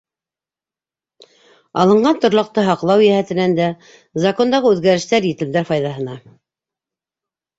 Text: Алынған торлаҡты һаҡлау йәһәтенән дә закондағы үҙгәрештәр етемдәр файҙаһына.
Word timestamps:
Алынған 1.83 2.15
торлаҡты 2.23 2.63
һаҡлау 2.69 3.03
йәһәтенән 3.07 3.53
дә 3.59 3.67
закондағы 4.23 4.71
үҙгәрештәр 4.77 5.27
етемдәр 5.33 5.67
файҙаһына. 5.73 6.17